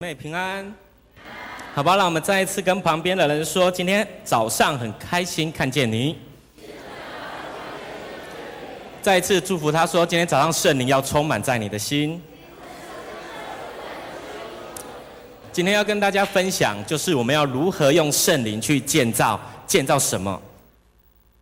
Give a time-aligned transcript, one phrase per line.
[0.00, 0.72] 妹平安，
[1.74, 6.16] 好吧，让我们再一次跟旁边的人说，今天早上很开心看见你。
[9.02, 12.22] 再一次祝福他说，今天早上圣灵要充满在你的心。
[15.50, 20.40] 今天要跟大家分享，就是我们要如何用圣灵去建造，建造什么？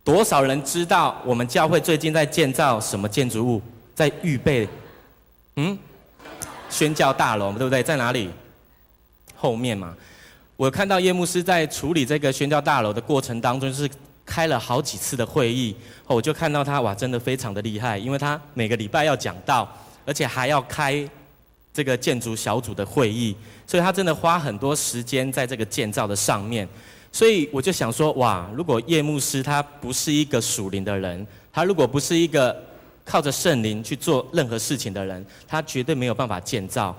[0.03, 3.61] 多少人知道我们教会最近在建造什么建筑物？
[3.93, 4.67] 在预备，
[5.57, 5.77] 嗯，
[6.71, 7.83] 宣教大楼，对不对？
[7.83, 8.31] 在哪里？
[9.37, 9.95] 后面嘛，
[10.55, 13.89] 我看到叶牧师在处理这个宣教大楼的过程当中，就是
[14.25, 15.75] 开了好几次的会议，
[16.07, 19.71] 我就看到他哇，真的非常的厉害，因为他每个礼拜要讲道，
[20.05, 21.07] 而且还要开
[21.71, 23.35] 这个建筑小组的会议，
[23.67, 26.67] 所以他真的花很多时间在这个建造的上面。
[27.11, 32.55] 所以我就想说，哇，如果叶牧师他不是一个属灵的人，他如果不是一个
[33.05, 36.95] 靠着圣灵去做任何事情的人，他绝对没有办法建造。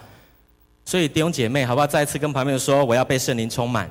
[0.88, 1.87] 所以弟兄姐妹，好不好？
[1.87, 3.91] 再次跟旁边人说，我要被圣灵充满。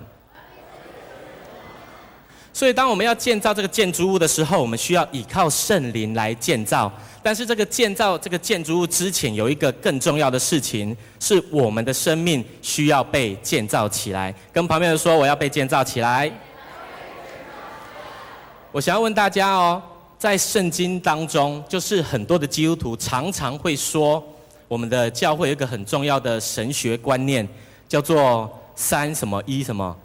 [2.51, 6.91] 所以当我们要建造这个建筑物的时候，我们需要依靠圣灵来建造。
[7.21, 14.33] 但是这个建造这个建筑物之前，有一个更重要的事情，是我们的生命需要被建造起来。
[14.51, 16.31] 跟旁边人说，我要被建造起来。
[18.71, 19.79] 我想要问大家哦，
[20.17, 24.27] 在圣经当中，就是很多的基督徒常常会说。
[24.67, 27.47] 我们的教会有一个很重要的神学观念，
[27.87, 29.97] 叫做三什么一什么，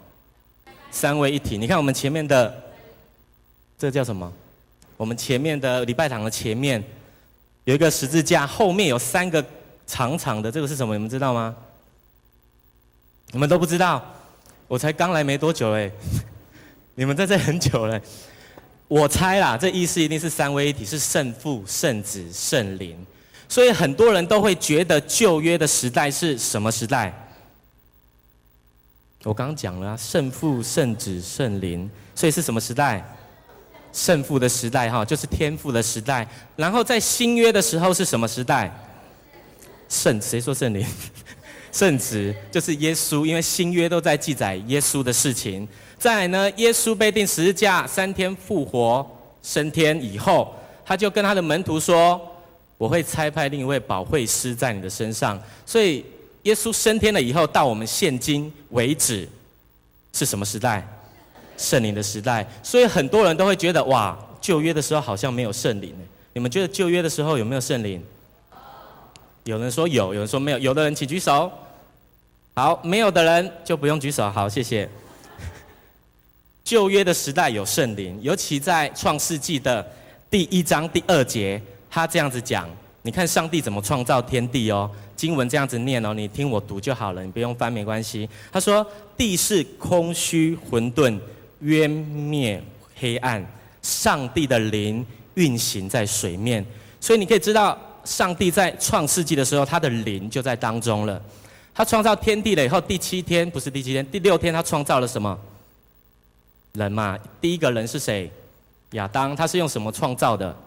[0.89, 1.57] 三位一体。
[1.57, 2.53] 你看我们前面的，
[3.77, 4.31] 这叫什么？
[4.95, 6.81] 我们前面的礼拜堂的前面
[7.65, 9.43] 有一个十字架，后面有三个
[9.85, 10.93] 长长的，这个是什么？
[10.95, 11.53] 你们知道吗？
[13.31, 14.01] 你们都不知道？
[14.67, 15.91] 我才刚来没多久哎，
[16.95, 17.99] 你们在这很久了。
[18.87, 23.05] 我猜啦，这意思一定是三位一体，是圣父、圣子、圣灵。
[23.53, 27.13] 所以很多人都会觉得旧约的时代是什么时代？
[29.23, 33.05] 我刚刚讲了啊，圣父、圣子、圣灵，所以是什么时代？
[33.91, 36.27] 圣父的时代哈，就是天父的时代。
[36.55, 38.75] 然后在新约的时候是什么时代？
[39.87, 40.83] 圣，谁说圣灵？
[41.71, 45.67] 圣子就是耶稣，因为新约都在记载耶稣的事情。
[45.99, 49.07] 再来呢，耶稣被钉十字架，三天复活
[49.43, 52.19] 升天以后，他就跟他的门徒说。
[52.83, 56.03] 我会差派另一位保惠师在你的身上，所以
[56.41, 59.25] 耶稣升天了以后，到我们现今为止
[60.11, 60.85] 是什么时代？
[61.55, 62.45] 圣灵的时代。
[62.61, 65.95] 所以很多人都会觉得，哇，旧约的时候好像没有圣灵。
[66.33, 68.03] 你们觉得旧约的时候有没有圣灵？
[69.45, 70.59] 有人说有，有人说没有。
[70.59, 71.49] 有的人请举手。
[72.53, 74.29] 好，没有的人就不用举手。
[74.29, 74.89] 好，谢谢。
[76.65, 79.89] 旧约的时代有圣灵，尤其在创世纪的
[80.29, 81.61] 第一章第二节。
[81.93, 82.67] 他这样子讲，
[83.03, 84.89] 你看上帝怎么创造天地哦？
[85.15, 88.27] 经文这样子念哦，你听我读就好了，你不用翻没关系。
[88.51, 88.83] 他说
[89.15, 91.19] ：“地是空虚混沌，
[91.59, 92.63] 渊面
[92.95, 93.45] 黑暗，
[93.83, 95.05] 上帝的灵
[95.35, 96.65] 运行在水面。”
[96.99, 101.21] 所以你可以知道，上帝在创世纪的时候，他的灵就在当中了。
[101.75, 105.37] 他创造天地了以后，第七天不是第七天，第六天他创造了什么？
[106.73, 108.31] 人嘛，第一个人是谁？
[108.93, 110.57] 亚当，他是用什么创造的？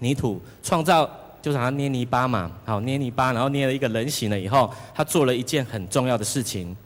[0.00, 1.08] 泥土创造
[1.40, 6.76] 就是他捏泥巴嘛，好捏泥巴，然后捏了一个人形了以后，他做了一件很重要的事情，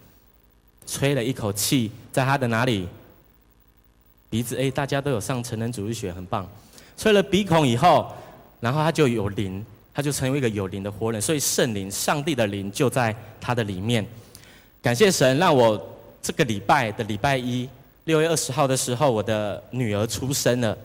[0.86, 2.86] 吹了一口气在他的哪里？
[4.30, 6.48] 鼻子，哎，大家都有上成人主义学，很棒。
[6.97, 8.12] 吹了鼻孔以后，
[8.60, 14.06] 然后他就有灵，他就成为一个有灵的活人，所以圣灵，上帝的灵就在他的里面。
[14.82, 15.81] 感谢神，让我
[16.22, 17.69] 这个礼拜的礼拜一，
[18.04, 20.76] 六月二十号的时候，我的女儿出生了。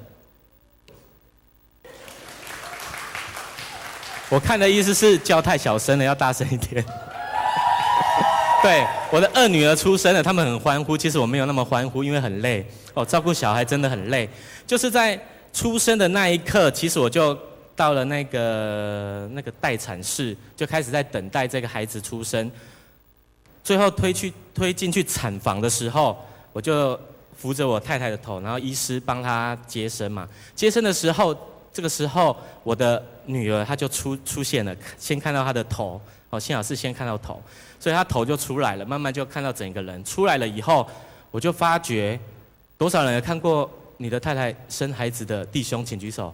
[4.29, 6.85] 我看的意思是叫太小声了，要大声一点。
[8.61, 10.95] 对，我的二女儿出生了，他们很欢呼。
[10.95, 12.63] 其实我没有那么欢呼，因为很累。
[12.93, 14.29] 哦，照顾小孩真的很累。
[14.67, 15.19] 就是在
[15.51, 17.35] 出生的那一刻，其实我就
[17.75, 22.51] 到了那个那个待产室，就开始在等待这个孩子出生。
[23.63, 26.15] 最后推去推进去产房的时候，
[26.53, 26.99] 我就
[27.35, 30.27] 扶着我太太的头，然后医师帮她接生嘛。
[30.53, 31.35] 接生的时候。
[31.71, 35.99] 这个时候，我的女儿她就出出现了，先看到她的头，
[36.29, 37.41] 哦，幸好是先看到头，
[37.79, 40.87] 所以她头就出来了，慢慢就看到整个人出来了以后，
[41.31, 42.19] 我就发觉，
[42.77, 46.33] 多少人有看过你的太太生孩子的弟兄，请举手。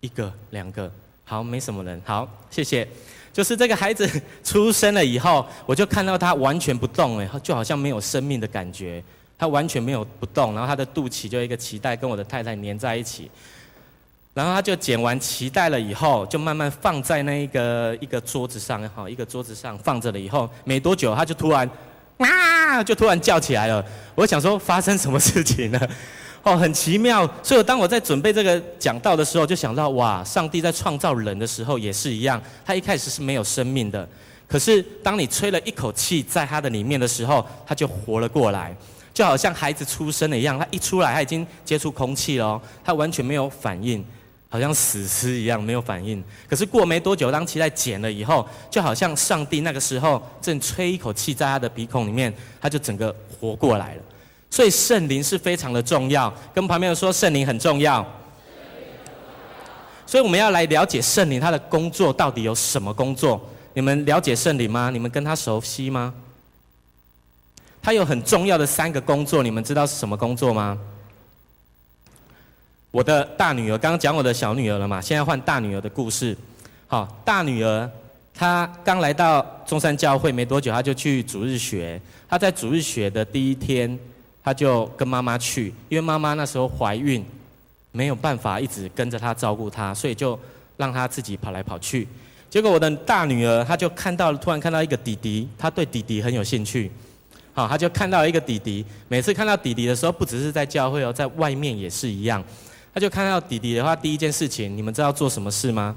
[0.00, 0.88] 一个、两个，
[1.24, 2.86] 好，没什么人，好，谢谢。
[3.32, 4.08] 就是这个孩子
[4.42, 9.02] 出生了以后，我就看到他完全不动，哎，就好像没有生命的感觉，
[9.36, 13.30] 他完全没有不动，然后他的肚脐就一个脐带跟我的太太粘在一起。
[14.38, 21.68] 然后他就剪完脐带了以后，就慢慢放在那一个一个桌子上，哈，一个桌子上放着了以后，没多久他就突然，
[22.18, 23.84] 啊，就突然叫起来了。
[24.14, 25.90] 我想说发生什么事情了？
[26.44, 27.28] 哦，很奇妙。
[27.42, 34.08] 所以当我在准备这个讲道的时候，就想到哇，上帝在创造人的时候也是一样，他一开始是没有生命的，
[34.46, 38.72] 可是当你吹了一口气在他的里面的时候，他就活了过来，
[39.12, 44.04] 就好像孩子出生了一样，他一出来他已经接触空气了，他完全没有反应。
[44.48, 54.02] 好像死尸一样没有反应，可是过没多久，当脐带剪了以后，就好像上帝那个时候正吹一口气在他的鼻孔里面，他就整个活过来了。
[54.50, 58.02] 所以圣灵是非常的重要，跟旁边人说圣灵很重要。
[60.06, 63.38] 所以我们要来了解圣灵他的工作到底有什么工作？
[63.74, 64.88] 你们了解圣灵吗？
[64.90, 66.14] 你们跟他熟悉吗？
[67.82, 70.78] 他有很重要的三个工作，你们知道是什么工作吗？
[72.90, 76.36] 我的大女儿刚刚讲我的小女儿了嘛，现在换大女儿的故事。
[76.86, 77.88] 好，大女儿
[78.32, 82.00] 她刚来到中山教会没多久，她就去主日学。
[82.28, 83.98] 她在主日学的第一天，
[84.42, 87.22] 她就跟妈妈去，因为妈妈那时候怀孕，
[87.92, 90.38] 没有办法一直跟着她照顾她，所以就
[90.78, 92.08] 让她自己跑来跑去。
[92.48, 96.90] 结果我的大女儿她就看到突然看到一个弟弟，她对弟弟很有兴趣。
[97.52, 102.42] 好，她就看到一个弟弟，每次看到弟弟的时候，不只是在教会哦，在外面也是一样。
[102.98, 105.94] 他就看到弟弟的话，第一件事情，你们知道做什么事吗？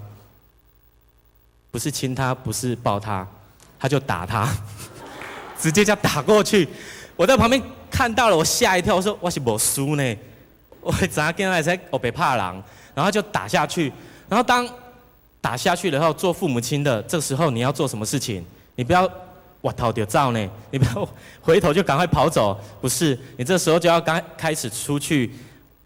[1.71, 3.27] 不是亲他，不是抱他，
[3.79, 4.47] 他就打他，
[5.59, 6.69] 直接就打过去。
[7.15, 7.59] 我在旁边
[7.89, 10.15] 看到了，我吓一跳，我说我是没输呢，
[10.79, 12.63] 我咋跟他来才我别怕狼，
[12.93, 13.91] 然后就打下去。
[14.29, 14.69] 然后当
[15.41, 18.45] 打下去了以后，做父母亲的这时候你要做什么事情？
[18.75, 19.09] 你不要
[19.59, 21.09] 我逃掉照呢，你不要
[21.41, 23.17] 回头就赶快跑走，不是？
[23.37, 25.31] 你这时候就要刚开始出去。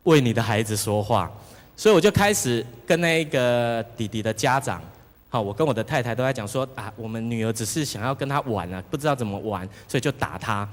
[0.05, 1.31] 为你的孩子说话，
[1.75, 4.81] 所以我就开始跟那个弟弟的家长，
[5.29, 10.67] 好，我跟我的太太都在讲说啊，我们女儿只是想要跟他玩啊，不知道怎么玩，所以就打他。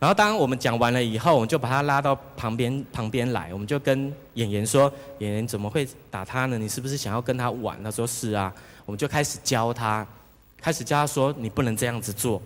[0.00, 6.58] 然后当我们讲完了以后，我们就把他拉到旁边旁边来，我们就跟演员说，演员怎么会打他呢？
[6.58, 7.80] 你是不是想要跟他玩？
[7.84, 8.52] 他说是啊，
[8.86, 10.06] 我们就开始教他，
[10.60, 12.40] 开始教他说你不能这样子做，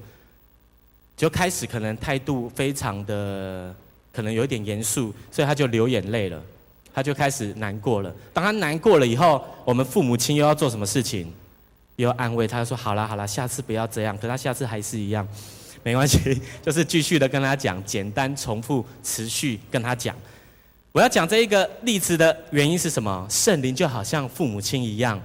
[1.16, 3.72] 就开始可能态度非常的。
[4.18, 6.42] 可能有一点严肃，所以他就流眼泪了，
[6.92, 8.12] 他就开始难过了。
[8.34, 11.32] 当他难过了以后，我们父母亲又要做什么事情？
[11.94, 15.24] 又安慰他，说：“好了好了，下次不要这样。”可他下次还是一样，
[15.84, 20.16] 没关系，就是继续的跟他讲，简单重复，持续跟他讲。
[20.90, 23.24] 我要讲这一个例子的原因是什么？
[23.30, 25.22] 圣灵就好像父母亲一样，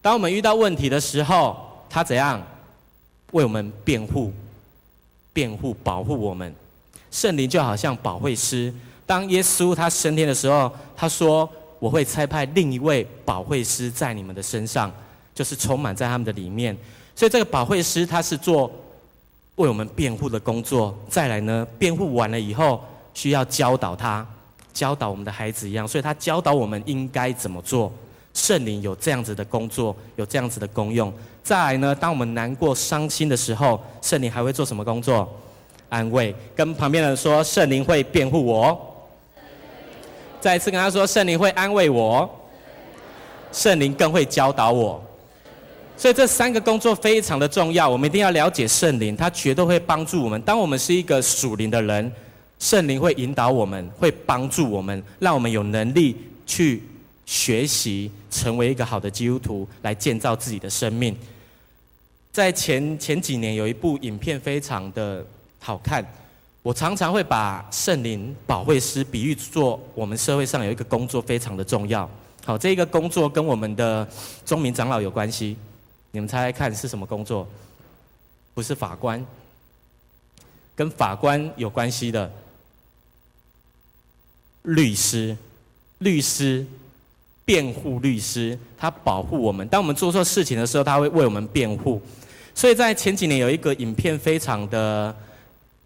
[0.00, 2.40] 当我们遇到问题的时候，他怎样
[3.32, 4.32] 为我们辩护、
[5.32, 6.54] 辩护、保护我们？
[7.10, 8.72] 圣灵就好像保惠师，
[9.04, 11.48] 当耶稣他升天的时候，他说
[11.80, 14.92] ：“我会差派另一位保惠师在你们的身上，
[15.34, 16.76] 就是充满在他们的里面。”
[17.16, 18.70] 所以这个保惠师他是做
[19.56, 20.96] 为我们辩护的工作。
[21.08, 24.26] 再来呢，辩护完了以后，需要教导他，
[24.72, 27.92] 教导我们的孩子一样，所以他教导我们应该怎么做。
[28.32, 31.12] 圣灵有这样子的工作，有这样子的功用。
[31.42, 35.28] 再来呢，当我们难过、伤心的时候，圣灵还会做什么工作？
[35.90, 38.86] 安慰，跟旁边的人说，圣灵会辩护我。
[40.40, 42.26] 再一次跟他说，圣灵会安慰我，
[43.52, 45.04] 圣灵更会教导我。
[45.98, 50.40] 所以这三个工作非常的重要，我们一定要了解圣灵，他绝对会帮助我们。
[50.40, 52.10] 当我们是一个属灵的人，
[52.58, 56.16] 圣灵会引导我们，会帮助我们，让我们有能力
[56.46, 56.82] 去
[57.26, 61.14] 学习，成为一个好的基督徒，来建造自己的生命。
[62.32, 65.22] 在前前几年有一部影片，非常的。
[65.62, 66.04] 好看，
[66.62, 72.08] 我常常会把圣灵保惠师比喻做我们社会上有一个工作非常的重要。
[72.44, 74.08] 好，这一个工作跟我们的
[74.44, 75.56] 宗明长老有关系。
[76.12, 77.46] 你们猜猜看是什么工作？
[78.54, 79.24] 不是法官，
[80.74, 82.32] 跟法官有关系的
[84.62, 85.36] 律师，
[85.98, 86.66] 律师，
[87.44, 89.68] 辩护律师，他保护我们。
[89.68, 92.00] 当我们做错事情的时候，他会为我们辩护。
[92.54, 95.14] 所以在前几年有一个影片，非常的。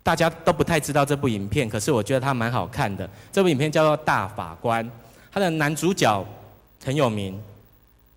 [0.04, 3.08] 大家都不太知道这部影片，可是我觉得它蛮好看的。
[3.32, 4.84] 这部影片叫做《大法官》，
[5.32, 6.24] 它的男主角
[6.84, 7.40] 很有名，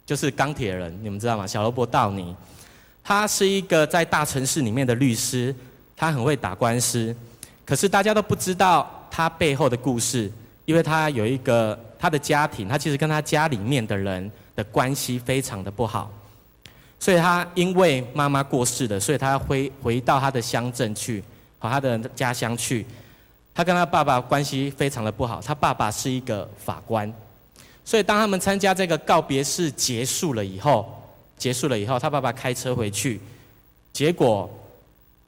[0.06, 1.48] 就是钢铁人，你们知道吗？
[1.48, 2.36] 小罗伯·道尼，
[3.02, 5.56] 他是一个在大城市里面的律师，
[5.96, 7.16] 他很会打官司，
[7.66, 10.30] 可是大家都不知道他背后的故事，
[10.66, 16.12] 因为他有一个他的家庭，他其实跟他家里面的人的关系非常的不好，
[17.00, 21.24] 所以他因为妈妈过世了，所以他要回回到他的乡镇去。
[21.60, 22.86] 跑他的家乡去，
[23.54, 25.42] 他跟他爸爸关系非常的不好。
[25.42, 27.12] 他爸爸是一个法官，
[27.84, 31.02] 所以当他们参加这个告别式结束了以后，
[31.38, 33.20] 结束了以后，他爸爸开车回去，
[33.92, 34.50] 结果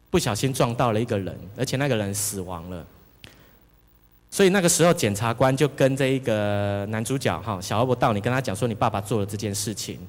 [0.09, 2.86] 不小心撞到了一个人，而且那个人死亡了。
[4.31, 10.00] 所以那个时候，检察官就跟这一个男主角哈小欧伯道你跟他讲说：“你爸爸做了这件事情。”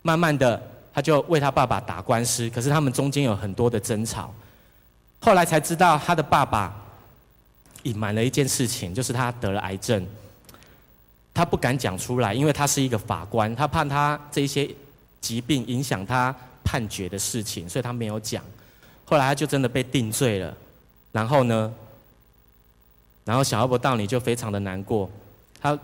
[0.00, 0.60] 慢慢的，
[0.94, 4.32] 他就为他爸爸打官司，可是他们中间有很多的争吵。
[5.24, 6.70] 后来才知道，他的爸爸
[7.84, 10.06] 隐瞒了一件事情，就是他得了癌症。
[11.32, 14.68] 他不敢讲出来，因为他是一个法官，他怕他这一些
[15.22, 18.44] 疾病影响他判决的事情，所以他没有讲。
[19.06, 20.54] 后来他就真的被定罪了。
[21.10, 21.72] 然后呢，
[23.24, 25.10] 然后小奥伯道尼就非常的难过，
[25.58, 25.78] 他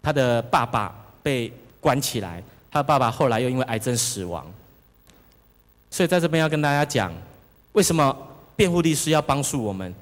[0.00, 4.46] 他的爸爸被关起来，他的爸爸后来又因为癌症死亡。
[5.90, 7.12] 所以在这边要跟大家讲，
[7.72, 8.16] 为什么
[8.58, 9.94] 辩护律师要帮助我们？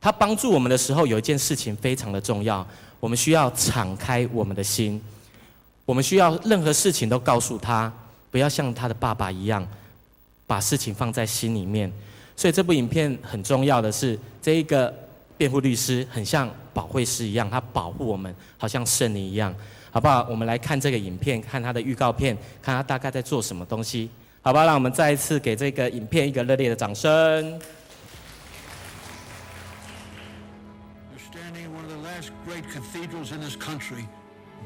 [0.00, 2.64] 他帮助我们的时候，有一件事情非常的重要。
[3.00, 5.02] 我们需要敞开我们的心，
[5.84, 7.92] 我们需要任何事情都告诉他，
[8.30, 9.66] 不要像他的爸爸一样，
[10.46, 11.90] 把事情放在心里面。
[12.36, 14.94] 所以这部影片很重要的是，这一个
[15.36, 19.52] 辩护律师很像保惠师一样，他保护我们，好像圣灵一样，
[19.90, 20.24] 好不好？
[20.30, 24.08] 我们来看这个影片，看他的预告片，看他大概在做什么东西，
[24.42, 24.64] 好吧？
[24.64, 27.60] 让我们再一次给这个影片一个热烈的掌声。
[32.46, 34.08] Great cathedrals in this country,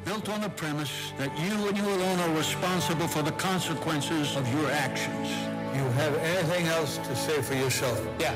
[0.05, 4.49] built on the premise that you and you alone are responsible for the consequences of
[4.55, 5.29] your actions.
[5.75, 8.01] You have anything else to say for yourself?
[8.21, 8.35] Yeah.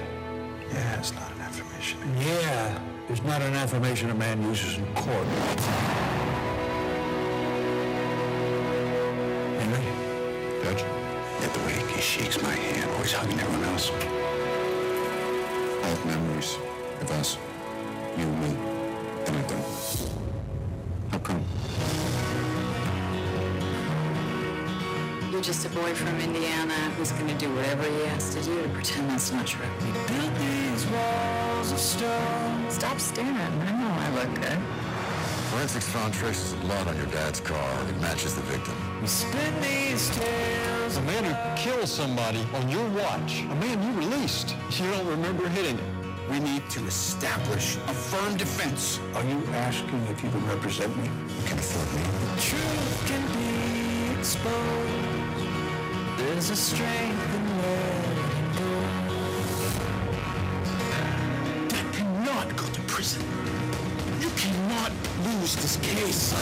[0.72, 2.00] Yeah, it's not an affirmation.
[2.18, 5.26] Yeah, it's not an affirmation a man uses in court.
[9.60, 9.82] Henry?
[10.64, 10.82] Judge?
[11.40, 13.90] Yeah, the way he shakes my hand, always hugging everyone else.
[13.90, 16.58] I have memories
[17.00, 17.38] of us,
[18.18, 18.77] you, me.
[19.28, 21.44] How come?
[25.30, 28.62] You're just a boy from Indiana who's going to do whatever he has to do
[28.62, 29.66] to pretend that's not true.
[29.80, 32.70] We built these walls of stone.
[32.70, 33.36] Stop staring.
[33.36, 34.58] I know I look good.
[35.50, 37.88] Forensics found traces of blood on your dad's car.
[37.88, 38.74] It matches the victim.
[39.02, 40.96] We spin these tales.
[40.96, 43.42] A man who kills somebody on your watch.
[43.42, 44.56] A man you released.
[44.70, 45.97] You don't remember hitting him.
[46.30, 49.00] We need to establish a firm defense.
[49.14, 51.04] Are you asking if you can represent me?
[51.04, 52.02] You can afford me.
[52.38, 54.48] Truth can be exposed.
[56.18, 58.72] There's a strength in letting go.
[61.68, 63.24] Dad cannot go to prison.
[64.20, 64.92] You cannot
[65.24, 66.34] lose this case.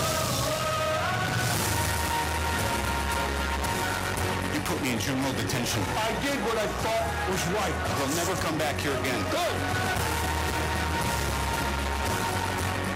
[4.87, 5.83] You me in juvenile detention.
[5.99, 7.75] I did what I thought was right.
[7.99, 9.19] I'll never come back here again.
[9.35, 9.57] Good.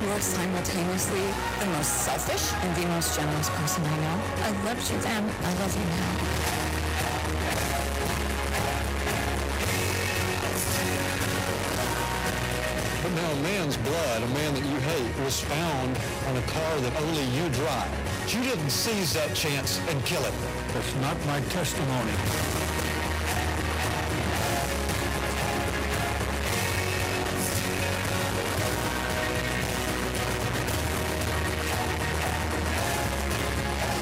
[0.07, 1.27] You're simultaneously
[1.59, 4.23] the most selfish and the most generous person I know.
[4.39, 5.25] I loved you then.
[5.43, 6.15] I love you now.
[13.03, 16.81] But now a man's blood, a man that you hate, was found on a car
[16.87, 17.91] that only you drive.
[18.29, 20.60] You didn't seize that chance and kill him.
[20.74, 22.12] That's not my testimony.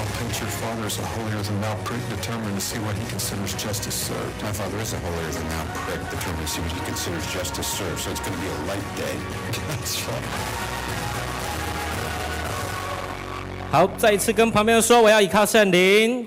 [0.00, 3.94] I'll paint your father as a holier-than-thou prick determined to see what he considers justice
[3.94, 4.42] served.
[4.42, 8.10] My father is a holier-than-thou prick determined to see what he considers justice served, so
[8.10, 9.16] it's going to be a light day.
[9.68, 10.24] That's right.
[13.70, 16.26] 好，再一次跟旁边人说，我要依靠圣灵。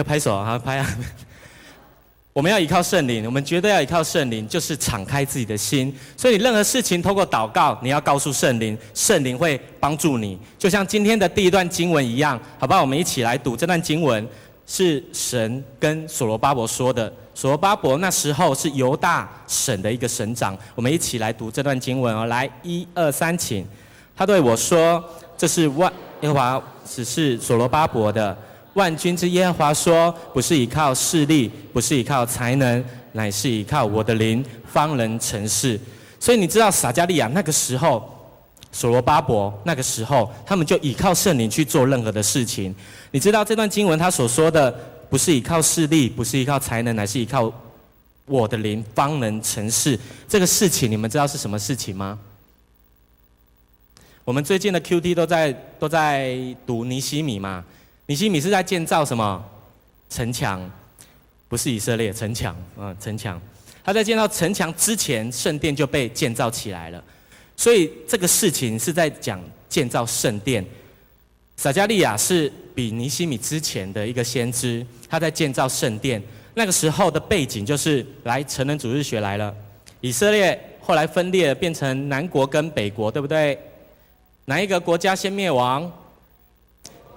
[0.00, 0.86] 要拍手啊，拍啊！
[2.32, 5.94] 我们要依靠圣灵，我们绝对要依靠圣灵，就是敞开自己的心。
[6.16, 10.38] 所以任何事情，透过祷告，你要告诉圣灵，圣灵会帮助你。
[10.58, 12.80] 就像今天的第一段经文一样，好不好？
[12.80, 14.26] 我们一起来读这段经文，
[14.66, 17.12] 是神跟所罗巴伯说的。
[17.34, 20.56] 所罗巴伯那时候是犹大省的一个省长。
[20.74, 23.66] 我们一起来读这段经文哦，来，一二三，请。
[24.16, 25.02] 他对我说
[25.36, 28.36] ：“这是万耶和华只是所罗巴伯的。
[28.74, 35.78] 万军之耶和华说：不是依靠势力，不是依靠才能，乃是依靠我的灵，方能成事。
[36.18, 38.08] 所以你知道撒迦利亚那个时候，
[38.70, 42.74] 所罗巴伯那个时候，他们就依靠圣灵去做任何的事情。
[43.10, 44.70] 你知道这段经文他所说的，
[45.08, 47.52] 不是依靠势力，不是依靠才能，乃是依靠
[48.26, 49.98] 我的灵，方能成事。
[50.28, 52.18] 这个事情你们知道是什么事情吗？”
[54.22, 57.64] 我们最近的 QT 都在都在读尼西米嘛？
[58.10, 59.40] 尼西米是在建造什么
[60.08, 60.68] 城墙？
[61.48, 63.40] 不是以色列城墙啊，城墙。
[63.84, 67.00] 他在建造城墙之前，圣殿就被建造起来了。
[67.56, 70.66] 所以这个事情是在讲建造圣殿。
[71.56, 76.20] 撒迦利亚是比尼西米之前的一个先知，他在建造圣殿。
[76.54, 79.54] 那个时候的背景就是，来成人主日学来了，
[80.00, 83.56] 以色列后来分裂变成南国跟北国，对不对？
[84.46, 85.88] 哪一个国家先灭亡？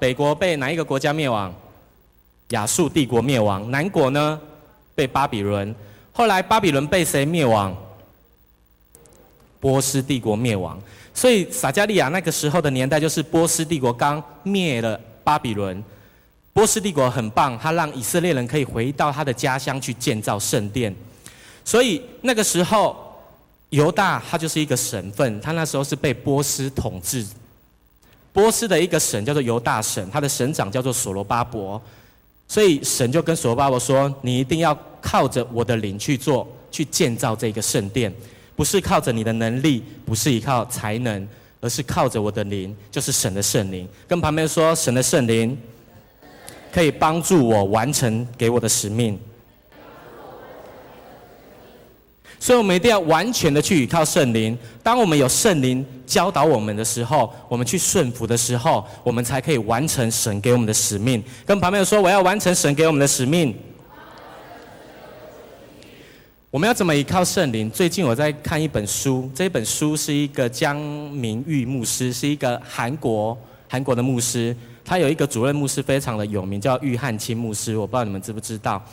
[0.03, 1.55] 北国被哪一个国家灭亡？
[2.49, 3.71] 亚述帝国灭亡。
[3.71, 4.37] 南国呢？
[4.93, 5.73] 被巴比伦。
[6.11, 7.73] 后来巴比伦被谁灭亡？
[9.61, 10.77] 波斯帝国灭亡。
[11.13, 15.81] 所以撒迦利亚那个时候的年代，就是波斯帝国刚灭了巴比伦。
[16.51, 20.93] 波斯帝国很棒，他让以色列人可以回到他的家乡去建造圣殿。
[21.63, 23.17] 所以那个时候，
[23.69, 27.25] 犹大他就是一个省份，他那时候是被波斯统治。
[28.33, 31.81] 波斯的一个省叫做犹大省，他的省长叫做所罗巴伯。
[32.47, 38.13] 所以神就跟所罗巴伯说：“你一定要靠着我的灵去做，去建造这个圣殿。”
[38.55, 41.27] 不是靠着你的能力，不是依靠才能，
[41.59, 43.87] 而是靠着我的灵，就是神的圣灵。
[44.07, 45.57] 跟旁边说，神的圣灵
[46.71, 49.19] 可以帮助我完成给我的使命。
[52.43, 54.57] 所以，我们一定要完全的去依靠圣灵。
[54.83, 61.23] 当我们有圣灵教导我们的时候，我们去顺服的时候，我们才可以完成神给我们的使命。
[61.45, 63.55] 跟旁边说，我要完成神给我们的使命。
[66.51, 67.71] 我们要怎么依靠圣灵？
[67.71, 73.37] 最近我在看一本书，这本书是一个江明玉牧师，是一个韩国
[73.69, 74.53] 韩国的牧师。
[74.83, 77.77] 他有一个主任牧师非常的有名，叫玉汉清牧师。
[77.77, 78.83] 我不知道你们知不知道？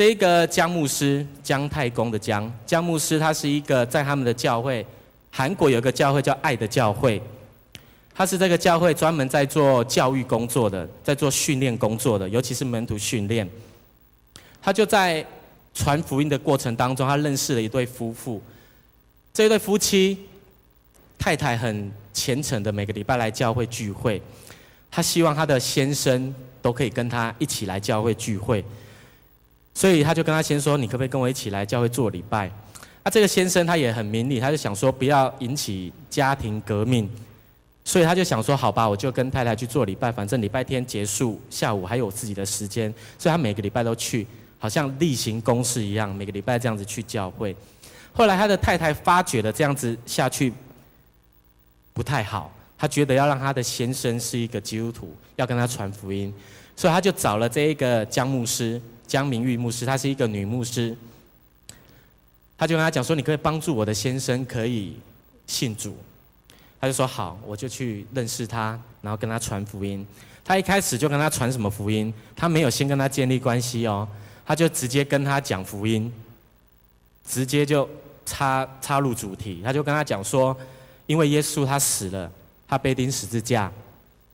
[0.00, 4.86] 这个姜牧师，姜太公的姜，姜牧师他是一个在他们的教会，
[5.30, 7.20] 韩国有个教会叫爱的教会，
[8.14, 13.46] 他是这个教会专门在做教育工作的，在做训练工作的，尤其是门徒训练。
[14.62, 15.22] 他就在。
[15.72, 18.42] 传福音的过程当中，他认识了一对夫妇。
[19.32, 20.18] 这一对夫妻，
[21.16, 24.20] 太太很虔诚的，每个礼拜来教会聚会。
[24.90, 28.64] 他希望他的先生都可以跟他一起来教会聚会，
[29.74, 32.50] 所以他就跟他先说：“你可不可以跟我一起来教会做礼拜？”
[33.02, 37.08] 啊，这个先生他也很明理，他就想说不要引起家庭革命，
[37.84, 44.26] 所以他就想说：“好吧，我就跟太太去做礼拜，反正礼拜天结束，下午还有自己的时间。”所以他每个礼拜都去。
[44.62, 47.56] 好像例行公事一样，每个礼拜这样子去教会。
[48.12, 50.52] 后来他的太太发觉了这样子下去
[51.94, 56.30] 不太好，他觉得要让他的先生是一个基督徒，要跟他传福音，
[56.76, 58.78] 所以他就找了这一个江牧师，
[59.10, 60.96] 江明玉牧师，她是一个女牧师。
[62.56, 64.96] 她就跟他讲说：“你可以帮助我的先生可以
[65.48, 65.96] 信主。”
[66.80, 70.06] 她就说：“好，我就去认识他，然后跟他传福音。”
[70.44, 72.14] 他一开始就跟他传什么福音？
[72.36, 74.08] 他没有先跟他建立关系哦。
[74.46, 76.12] 他就直接跟他讲福音，
[77.26, 77.88] 直接就
[78.24, 79.60] 插插入主题。
[79.64, 80.56] 他就跟他讲说，
[81.06, 82.30] 因为耶稣他死了，
[82.68, 83.72] 他被钉十字架，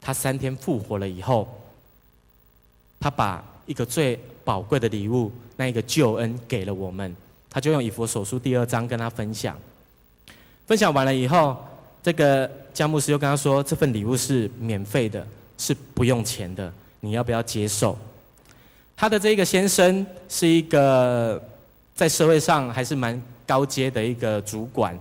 [0.02, 1.48] 他三天复活了以后，
[3.00, 7.14] 他把一个最宝贵的礼物，那一个救恩给了我们。
[7.50, 9.58] 他就用以弗所书第二章跟他分享。
[10.68, 11.56] 分享完了以后，
[12.00, 15.26] 这个江牧师又跟他说，这份礼物是免费的，
[15.58, 17.98] 是不用钱的，你要不要接受？
[18.96, 21.42] 他的这个先生是一个
[21.94, 24.96] 在社会上还是蛮高阶的一个主管，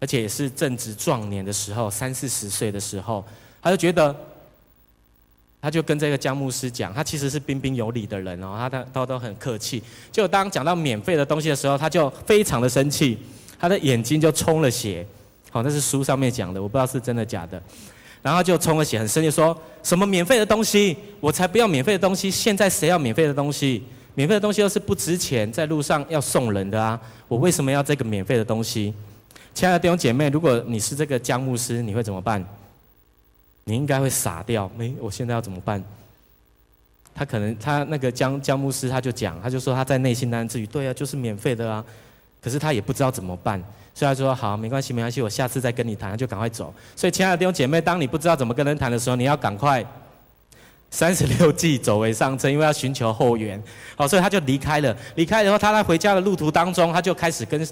[0.00, 3.24] 而且也是正值壮年的时候，三四十岁的时候，
[3.62, 4.14] 他就觉得，
[5.62, 9.80] 他就跟这个姜牧师讲，他其实是彬彬有礼的人哦，他他都都很客气。
[10.10, 13.16] 就当讲到免费的东西的时候，他就非常的生气，
[13.60, 15.06] 他的眼睛就充了血。
[15.50, 17.62] 好，那是书上面讲的，我不知道是真的假的。
[18.22, 22.28] 然后就充了血，很生气，说什么免费的东西，我才不要免费的东西！
[22.28, 23.82] 现在谁要免费的东西？
[24.14, 27.00] 免费的东西又是不值钱，在路上要送人的啊！
[27.28, 28.92] 我为什么要这个免费的东西？
[29.54, 32.44] 亲爱的弟兄姐妹，如果你是这个姜牧师，你会怎么办？
[33.64, 34.70] 你应该会傻掉。
[34.76, 35.82] 没，我现在要怎么办？
[37.14, 41.84] 他可能他那个江江牧师他就讲，他就说他在内心当中自语，对啊，就是免费的啊。
[42.42, 43.62] 可是他也不知道怎么办。
[43.94, 46.72] 所以他说好，没关系，没关系，我下次再跟你谈，就赶快走。
[46.96, 49.84] 所以，亲爱的弟兄姐妹，当你不知道怎么跟人谈的时候，你要赶快
[50.90, 53.62] 三十六计，走为上策，因为要寻求后援。
[53.94, 54.96] 好，所以他就离开了。
[55.16, 57.62] 离开以后，他在回家的路途当中，他就开始跟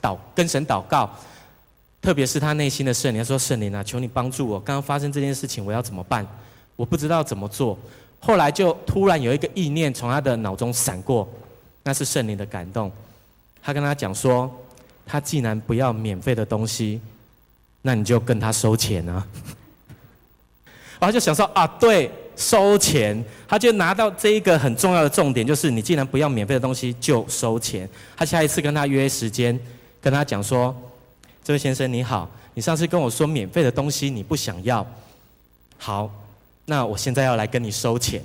[0.00, 1.10] 祷跟神祷告，
[2.06, 6.24] 特别是他内心的圣灵，他说：“圣灵啊，求你帮助我，刚刚发生这件事情，我要怎么办？
[6.76, 7.76] 我不知道怎么做。”
[8.22, 11.28] 后来就突然有一个意念从他的脑中闪过，
[11.82, 12.92] 那是圣灵的感动。
[13.60, 14.48] 他跟他讲说。
[15.08, 17.00] 他既然不要免费的东西，
[17.82, 19.24] 那你就跟他收钱啊！
[20.98, 27.88] 然后就想说啊，对，收钱，他就拿到这一个很重要的重点，就是你既然不要免费的东西，就收钱。
[28.16, 29.58] 他下一次跟他约时间，
[30.00, 30.74] 跟他讲说
[31.46, 34.84] ：“这位先生你好，你上次跟我说免费的东西你不想要，
[35.78, 36.10] 好，
[36.64, 38.20] 那我现在要来跟你收钱。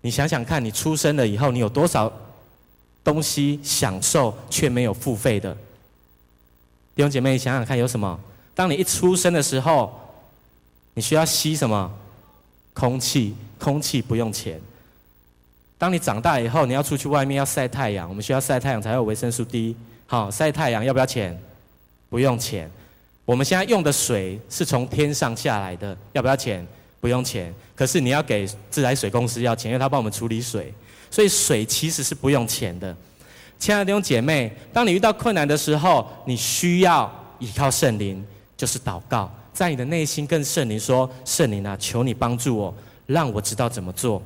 [0.00, 2.12] 你想想看，你出生了以后，你有多少
[3.02, 5.52] 东西享受却没有付费的？
[6.94, 8.16] 弟兄姐妹，想想看，有什么？
[8.54, 9.92] 当你一出生的时候，
[10.94, 11.92] 你需要吸什么？
[12.72, 14.60] 空气，空气不用钱。
[15.76, 19.74] 当你长大以后，你要出去外面要晒太阳，我们需要晒太阳才有维生素 D。
[20.06, 21.36] 好，晒太阳要不要钱？
[22.10, 22.70] 不用钱。
[23.24, 26.66] 我们现在用的水是从天上下来的，要不要钱？
[27.00, 27.54] 不用钱。
[27.74, 30.74] 可是你要给自来水公司要钱，因为他帮我们处理水，
[31.10, 32.94] 所以水其实是不用钱的。
[33.58, 38.22] 亲爱的弟兄姐妹，当你遇到困难的时候，你需要依靠圣灵，
[38.56, 42.74] 就是祷告，在你的内心跟圣灵说：“圣灵啊，求你帮助我，
[43.06, 44.20] 让我知道怎么做。”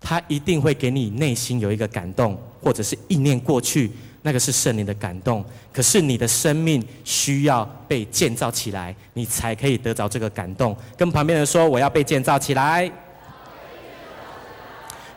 [0.00, 3.90] 他一定会给你内心有一个感动，或者是意念过去，
[4.26, 5.44] 那个是圣灵的感动。
[5.70, 10.74] 可是你的生命需要被建造起来，你才可以得着这个感动。
[10.96, 12.90] 跟旁边人说：“我要被建造起来。”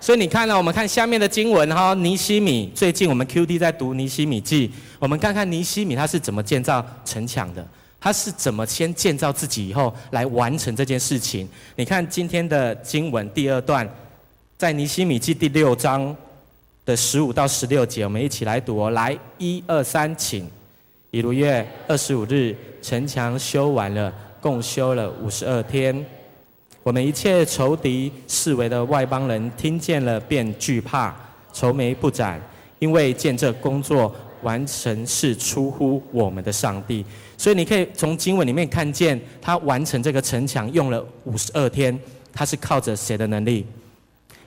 [0.01, 2.69] 所以你看呢，我们看下面的经文哈，尼西米。
[2.75, 7.65] 最近我们 QD 在读尼西米记，我们看看尼西米他是怎么建造城墙的，
[7.99, 11.49] 他是怎么先建造自己以后来完成这件事情。
[11.75, 13.89] 你看今天的经文第二段。
[14.57, 16.15] 在尼西米记第六章
[16.87, 18.91] 的十五到十六节，我们一起来读哦。
[18.91, 20.47] 来，一二三，请。
[21.11, 26.05] 以如月二十五日，城墙修完了，共修了五十二天。
[26.83, 31.13] 我们一切仇敌四围的外邦人听见了，便惧怕，
[31.51, 32.39] 愁眉不展，
[32.79, 37.03] 因为见这工作完成是出乎我们的上帝。
[37.37, 41.99] 所以你可以从经文里面看见，他完成这个城墙用了五十二天，
[42.31, 43.65] 他是靠着谁的能力？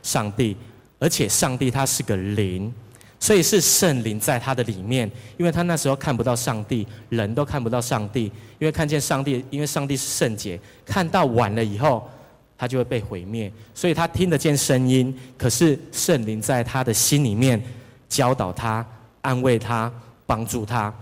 [0.03, 0.57] 上帝，
[1.01, 2.73] 而且上帝他是个灵，
[3.19, 8.27] 所以是圣灵在他的里面，因为他那时候看不到上帝，人都看不到上帝，
[8.59, 12.09] 因为看见上帝，因为上帝是圣洁，看到晚了以后，
[12.57, 17.61] 他就会被毁灭，所以他听得见声音，可是圣灵在他的心里面
[18.09, 18.87] 教导他、
[19.23, 19.93] 安慰他、
[20.27, 20.95] 帮助他。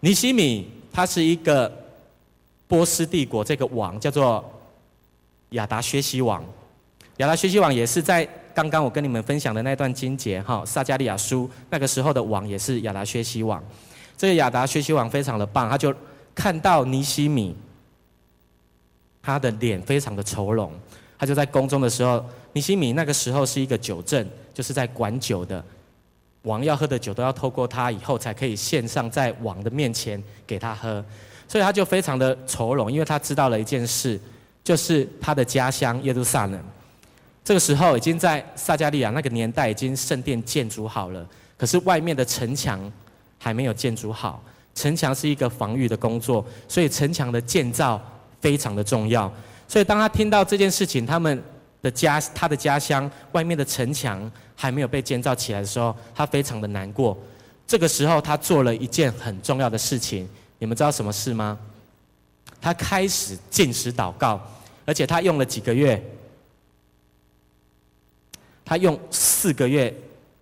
[0.00, 1.72] 尼希米他是一个
[2.66, 4.44] 波斯帝国这个王叫做
[5.50, 6.44] 亚达学习王。
[7.18, 13.62] 亚达学习王也是在刚刚我跟你们分享的那段经节哈，撒迦利亚书那个时候的王也是亚达薛西王。
[14.16, 15.92] 这个亚达薛西王非常的棒，他就
[16.34, 17.56] 看到尼希米，
[19.20, 20.72] 他的脸非常的愁容，
[21.18, 25.64] 他就在宫中的时候，尼希米那个时候是一个酒政，就是在管酒的，
[26.42, 31.04] 王要喝的酒都要透过他以后才可以献上在王的面前给他喝，
[31.48, 34.20] 所以他就非常的愁容，因为他知道了一件事，
[34.62, 36.62] 就是他的家乡耶路撒冷。
[37.44, 41.26] 这个时候已经在撒迦利亚那个年代，已经圣殿建筑好了，
[41.56, 42.80] 可是外面的城墙
[43.38, 44.42] 还没有建筑好。
[44.74, 48.00] 城墙是一个防御的工作，所以城墙的建造
[48.40, 49.30] 非常的重要。
[49.66, 51.42] 所以当他听到这件事情，他们
[51.82, 57.18] 的家，他的家乡外面的城墙还没有被建造起来的时候，他非常的难过。
[57.66, 60.28] 这个时候他做了一件很重要的事情，
[60.58, 61.58] 你们知道什么事吗？
[62.60, 64.40] 他开始禁食祷告，
[64.86, 66.00] 而且他用了几个月。
[68.72, 69.94] 他用四个月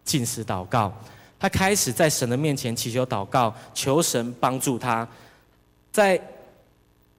[0.05, 0.93] 进食祷告，
[1.37, 5.05] 他开始在神的面前祈求祷告，求神帮助他。
[5.91, 6.17] 在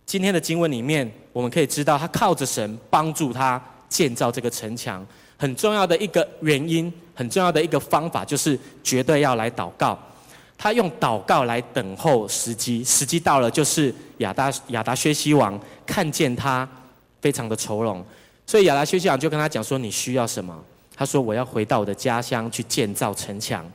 [0.05, 5.05] 今天的经文里面，我们可以知道，他靠着神帮助他建造这个城墙。
[5.37, 9.99] 很重要的一个原因，很重要的一个方法，就是绝对要来祷告。
[10.57, 16.65] 他用祷告来等候时机，时机到了，就是亚达亚达薛西王看见他
[17.19, 18.01] 非常的愁容，
[18.45, 20.57] 所以亚达薛西王就跟他讲说：“你需要什么？”
[21.01, 23.65] 他说：“我要回到我的家乡去建造城墙，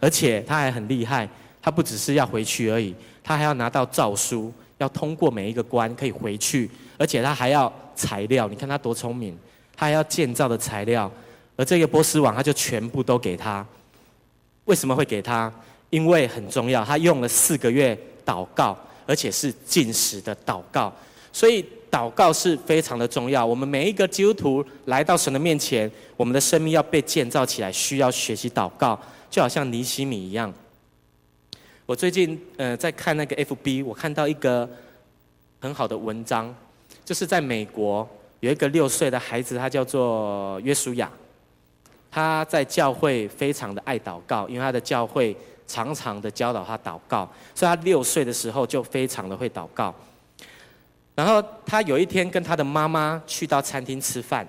[0.00, 1.28] 而且他还很厉害。
[1.60, 8.48] 他不只是要回去而已，他还要拿到诏书，要通过每一个关可以回去，而且他还要材料。
[8.48, 9.38] 你看他多聪明，
[9.76, 11.12] 他还要建造的材料。
[11.56, 13.62] 而这个波斯王他就全部都给他。
[14.64, 15.52] 为什么会给他？
[15.90, 18.74] 因为很重要，他用了四个月祷告，
[19.06, 20.90] 而且是禁食的祷告，
[21.34, 23.44] 所以。”祷告是非常的重要。
[23.44, 28.98] 我们每一个基督徒来到神的面前，我们的生命要被建造起来，需要学习祷告，
[29.28, 30.52] 就好像尼希米一样。
[31.86, 34.68] 我最近呃在看那个 FB，我看到一个
[35.60, 36.54] 很好的文章，
[37.04, 41.10] 就是在美国有一个六岁的孩子，他叫做约书亚，
[42.08, 49.92] 他在教会非常的爱祷告，因为他的教会常常的教导他祷告，所以他六岁的时候就非常的会祷告。
[51.20, 54.48] 然后他有一天跟他的妈妈去到餐厅吃饭，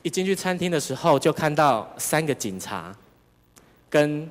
[0.00, 2.96] 一进去餐厅的时候就看到三个警察
[3.90, 4.26] 跟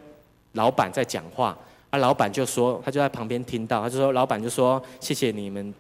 [0.54, 1.56] 老板在讲话，
[1.92, 5.72] 啊，老板就说，他就在旁边听到，他就说，老板就说，谢谢你们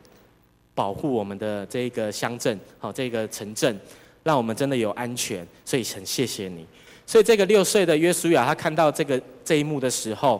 [0.76, 3.80] 保护我们的这个乡镇，好，这个城镇，
[4.22, 6.64] 让我们真的有安全，所以很谢谢你。
[7.08, 10.40] 所以这个六岁的约书亚，他看到这个这一幕的时候，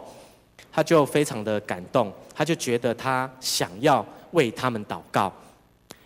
[0.72, 5.32] 他就非常的感动，他就觉得他想要为他们祷告，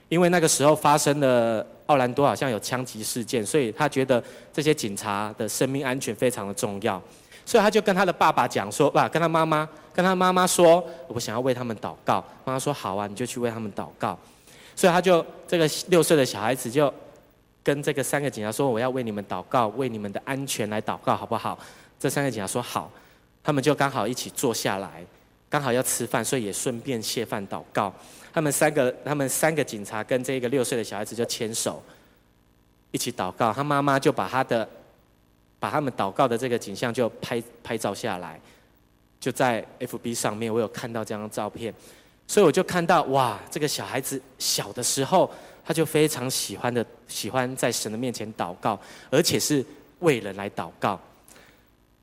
[0.10, 7.02] 因为那个时候发生了奥兰多好像有枪击事件，所以他觉得这些警察的生命安全非常的重要，
[7.46, 12.24] 所以他就跟他的爸爸讲说，不，跟他妈妈，跟他妈妈说，我想要为他们祷告。
[12.46, 14.18] 妈妈说好啊，你就去为他们祷告。
[14.76, 16.94] 所以他就这个六岁的小孩子就
[17.64, 21.58] 跟这个三个警察说，我要为你们祷告，为你们的安全来祷告，好不好？
[22.00, 22.92] 这三个警察说好。
[23.50, 25.04] 他们就刚好一起坐下来，
[25.50, 27.92] 刚好要吃饭，所以也顺便谢饭祷告。
[28.32, 31.82] 他们三个，他们三个警察跟这个六岁的小孩子就牵手，
[32.92, 33.52] 一起祷告。
[33.52, 34.70] 他妈妈就把他的，
[35.60, 38.40] 把他们祷告的这个景象就拍拍照下来，
[39.20, 40.54] 就在 FB 上面。
[40.54, 41.74] 我有看到这张照片，
[42.28, 45.28] 所以我就看到哇，这个小孩子小的时候，
[45.66, 49.66] 他就非常喜欢的，喜欢在神的面前祷告，而且是
[50.02, 51.02] 为人来祷告。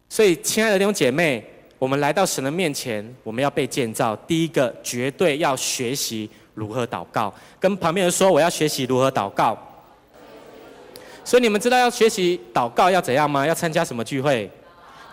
[0.09, 1.45] 所以，亲爱的弟兄姐妹，
[1.79, 4.15] 我们来到神的面前，我们要被建造。
[4.27, 7.33] 第一个，绝对要学习如何祷告。
[7.59, 9.59] 跟旁边人说，我要学习如何祷告。
[11.25, 13.45] 所以你们知道要学习祷告要怎样吗？
[13.45, 14.49] 要参加什么聚会？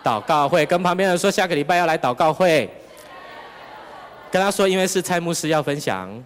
[0.04, 0.64] 祷告会。
[0.64, 2.70] 跟旁边人说，下个礼拜要来祷告会。
[4.30, 6.24] 跟他说，因为是蔡牧师要分享。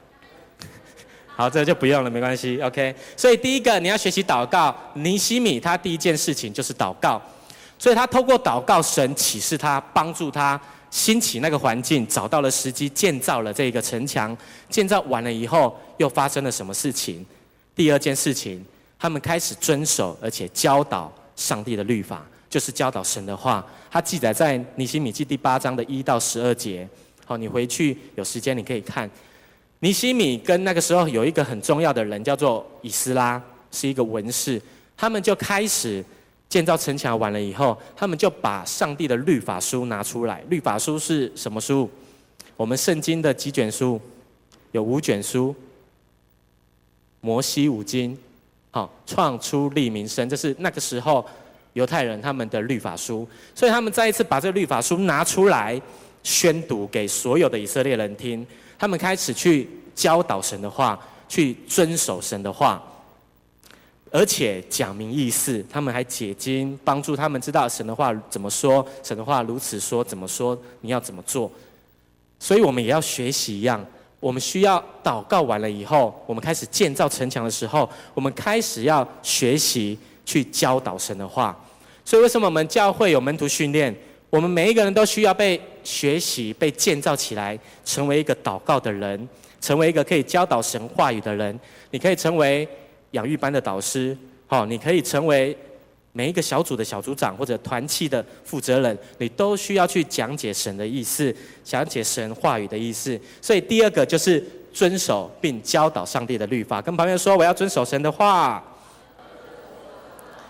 [1.35, 2.61] 好，这就不用了，没关系。
[2.61, 2.95] OK。
[3.17, 4.77] 所以第一个，你要学习祷告。
[4.93, 7.21] 尼西米他第一件事情就是祷告。
[7.79, 10.61] 所以他透过祷告，神启示他，帮助他
[10.91, 14.37] 兴起那个环境，找到了时机，建造了这个城墙。
[14.69, 17.25] 建造完了以后，又发生了什么事情？
[17.77, 18.65] 第二件事情，
[18.99, 23.65] 他们开始遵守而且教导上帝的律法，就是教导神的话。
[23.91, 26.87] 他记载在尼希米记第八章的一到十二节。
[27.25, 29.09] 好，你回去有时间你可以看。
[29.79, 34.61] 尼希米跟那个时候有一个很重要的人叫做以斯拉，是一个文士，
[34.97, 36.05] 他们就开始。
[36.49, 40.43] 建造城墙完了以后，他们就把上帝的律法书拿出来。
[40.49, 41.89] 律法书是什么书？
[42.57, 44.01] 我们圣经的几卷书？
[44.73, 45.55] 有五卷书。
[47.21, 48.17] 摩西五经，
[48.71, 51.27] 好，创出利民生，这是那个时候
[51.73, 53.29] 犹太人他们的律法书。
[53.55, 55.79] 所以他们再一次把这个律法书拿出来
[56.23, 58.47] 宣读给所有的以色列人听。
[58.79, 62.83] 他们开始去教导神的话，去遵守神的话。
[64.11, 71.51] 而且讲明意思，他们还解经，帮助他们知道神的话怎么说，神的话如此说，怎么说，你要怎么做。
[72.39, 73.85] 所以我们也要学习一样，
[74.19, 81.55] 我们需要祷告完了以后，我们开始建造城墙的时候，我们开始要学习去教导神的话。
[82.03, 83.95] 所以为什么我们教会有门徒训练？
[84.31, 89.29] 我们每一个人都需要被学习、被建造起来，成为一个祷告的人，
[89.61, 91.61] 成为一个可以教导神话语的人。
[91.91, 92.67] 你可以成为。
[93.13, 94.17] 养育班的导师，
[94.47, 95.57] 好，你可以成为
[96.13, 103.19] 每一个小组的小组长或者团契的负责人，你都需要去讲解神的意思，讲解神话语的意思。
[103.41, 106.83] 所以第二个就是遵守并教导上帝的律法。
[106.83, 108.63] 跟旁边说，我要遵守神的话。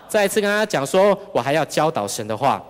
[0.07, 2.63] 再一次跟大家讲说，我还要教导神的话。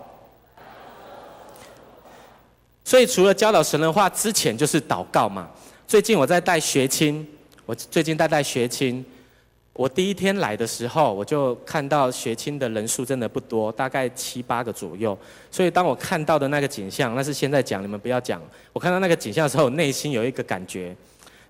[2.84, 5.48] 所以除了教导神的话之前，就是祷告嘛。
[5.86, 7.26] 最近我在带学青，
[7.64, 9.02] 我最近带带学青。
[9.80, 15.18] 我第一天来的时候，我就看到学青的人数真的不多，大概七八个左右。
[15.50, 18.42] 所以当我看到的那个景象，那是现在讲，你们不要讲。
[18.74, 20.94] 我看到那个景象的时候，内心有一个感觉，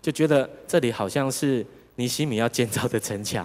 [0.00, 1.66] 就觉得这里好像是
[1.96, 3.44] 尼希米要建造的城墙。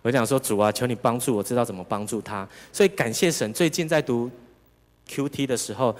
[0.00, 2.48] 我想说，主啊，求你帮助我，知道怎么帮助他。
[2.72, 4.30] 所以感谢神，最近在读
[5.06, 5.94] QT 的时候，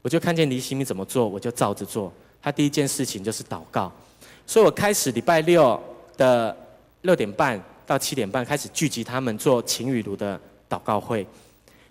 [0.00, 2.10] 我就看见尼希米怎么做，我就照着做。
[2.40, 3.92] 他第一件事情就是祷告，
[4.46, 5.78] 所以我开始礼拜六
[6.16, 6.56] 的。
[7.06, 10.38] 六点半到七点半开始聚集他们做晴雨炉的
[10.68, 11.24] 祷告会，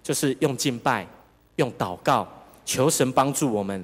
[0.04, 1.08] 就是用敬拜、
[1.56, 2.28] 用祷告，
[2.65, 3.84] 求神帮助我们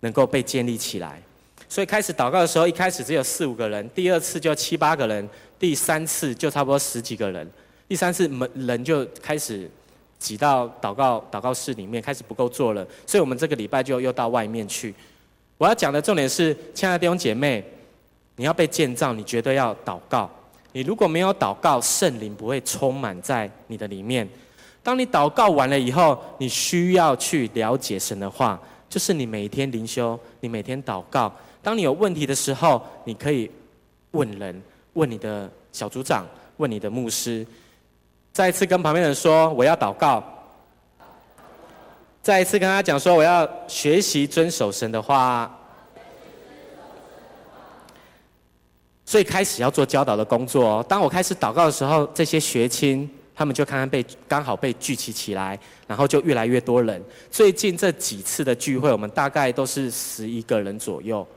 [0.00, 1.20] 能够被建立起来。
[1.68, 7.50] 所以开始祷告的时候，一开始只有四五个人，第二次就七八个人，第三次就差不多十几个人，
[7.88, 9.68] 第三次门人就开始
[10.18, 14.94] 挤到祷告祷告室里面，开始不够坐了，所以我们这个礼拜就又到外面去。
[15.58, 17.64] 我要讲的重点是，亲爱的弟兄姐妹，
[18.36, 20.30] 你要被建造，你绝对要祷告。
[20.72, 24.28] 你如果没有祷告，圣灵不会充满在你的里面。
[24.82, 31.32] 当你祷告完了以后，你需要去了解神的话，就是你每天灵修，你每天祷告。
[31.62, 33.48] 当你有问题的时候，你可以
[34.10, 34.62] 问人，
[34.94, 37.46] 问你的小组长，问你的牧师。
[38.32, 40.24] 再一次跟旁边人说：“我要祷告。”
[42.22, 45.58] 再一次跟他讲说，我要学习遵守神的话。
[49.12, 50.86] 所以开始要做教导的工作哦。
[50.88, 56.98] 当我开始祷告的时候，这些学青他们就看看被刚好被聚集起来，然后就越来越多人。
[57.30, 61.28] 最近这几次的聚会，我们大概都是十一个人左右。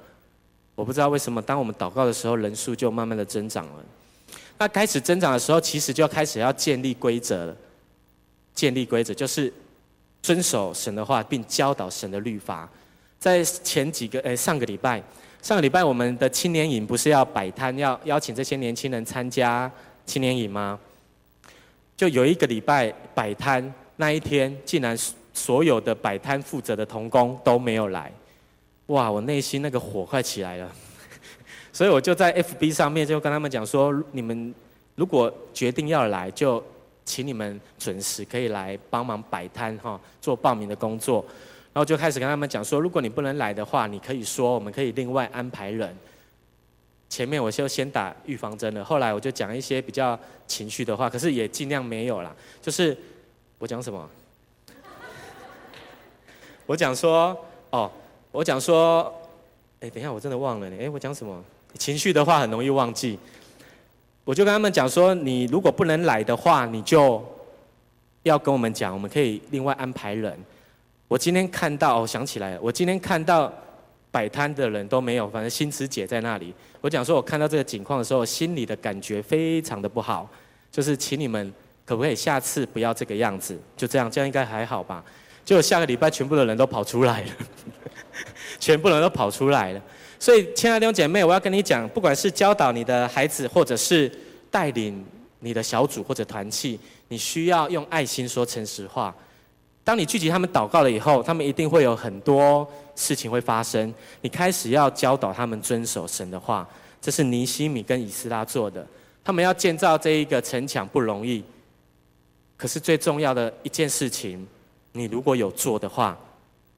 [0.74, 3.84] 我不知道为什么，当我们祷告的时候，人数就慢慢的增长了。
[4.58, 7.58] 那开始增长的时候，其实就要开始要建立规则了。
[8.54, 9.52] 建立规则就是
[10.22, 12.70] 遵守神的话，并教导神的律法。
[13.20, 15.04] 在前几个诶上个礼拜。
[15.46, 19.72] 上个礼拜我们的青年营不是要摆摊，要邀请这些年轻人参加
[20.04, 20.80] 青年营吗？
[21.96, 24.98] 就有一个礼拜摆摊那一天，竟然
[25.36, 28.12] 所有的摆摊负责的童工都没有来，
[28.88, 29.12] 哇！
[29.12, 30.68] 我内心那个火快起来了，
[31.72, 34.52] 所以我就在 FB 上面就跟他们讲说：你们
[34.96, 36.64] 如果决定要来，就
[37.06, 41.24] 请你们准时可以来帮忙摆摊哈，做报名的工作。
[41.76, 45.94] 然后就开始跟他们讲说，如果你不能来的话，你可以说，我们可以另外安排人。
[47.10, 52.34] 前面我就先打预防针了，后来我就讲一些比较情绪的话，可是也尽量没有啦。
[52.62, 52.98] 就是
[53.60, 54.10] 我讲什么？
[56.66, 57.38] 我讲说，
[57.72, 57.92] 哦，
[58.32, 59.14] 我讲说，
[59.82, 60.78] 哎，等一下，我真的忘了呢。
[60.80, 61.44] 哎，我讲什么？
[61.78, 63.20] 情绪的话很容易忘记。
[64.24, 67.22] 我就跟他们讲说，你如果不能来的话，你就
[68.24, 70.40] 要跟我们讲，我们可以另外安排人。
[71.16, 73.50] 我今天看到，我想起来了，我今天看到
[74.12, 76.54] 摆摊的人都没有，反正新慈姐在那里。
[76.82, 80.30] 我讲说，我看到这个景况的时候，心里的感觉非常的不好，
[80.70, 81.54] 就是请你们
[81.86, 85.02] 可不可以下次不要这个样子，就这样，这样应该还好吧？
[85.46, 87.28] 结果下个礼拜全部的人都跑出来了，
[88.60, 89.82] 全部人都跑出来了。
[90.20, 94.12] 所以，亲爱的弟兄姐妹，我要跟你讲，不管是教导你的孩子，或者是
[94.52, 95.06] 带领
[95.40, 99.16] 你的小组或者团契，你需要用爱心说诚实话。
[99.86, 103.94] 当你聚集他们祷告了以后，他们一定会有很多事情会发生。
[104.22, 106.68] 你开始要教导他们遵守神的话，
[107.00, 108.86] 这是尼希米跟以斯拉做的。
[109.24, 111.44] 他们要建造这一个城墙不容易，
[112.58, 114.48] 可是最重要的一件事情，
[114.94, 116.18] 你如果有做的话，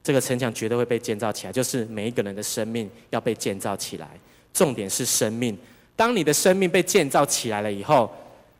[0.03, 1.53] 这个城墙绝对会被建造起来。
[1.53, 4.19] 就是每一个人的生命要被建造起来，
[4.53, 5.57] 重点是生命。
[5.95, 8.13] 当你的生命被建造起来了以后，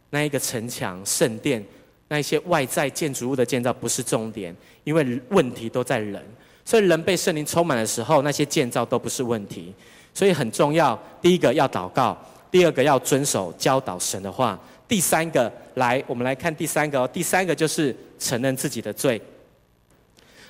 [0.09, 1.61] 那一个城墙圣殿。
[2.09, 6.23] 那一些外在建筑物的建造不是重点，因为问题都在人。
[6.63, 9.73] 所以人被圣灵充满的时候，那些建造都不是问题。
[10.13, 12.17] 所以很重要，第一个要祷告，
[12.49, 17.09] 第二个要遵守教导神的话，第三个来，我们来看第三个哦。
[17.11, 19.21] 第三个就是承认自己的罪。